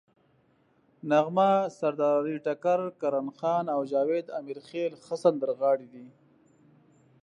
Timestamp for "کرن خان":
3.01-3.65